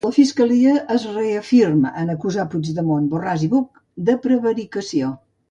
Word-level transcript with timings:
La 0.05 0.09
fiscalia 0.13 0.71
es 0.95 1.03
reafirma 1.17 1.91
en 2.05 2.09
acusar 2.15 2.47
Puigdemont, 2.55 3.07
Borràs 3.13 3.45
i 3.51 3.53
Buch 3.53 3.85
de 4.09 4.19
prevaricació. 4.27 5.15